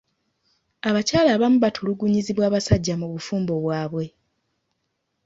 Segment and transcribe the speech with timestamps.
[0.89, 4.05] Abakyala abamu batulugunyizibwa abasajja mu bufumbo bwabwe.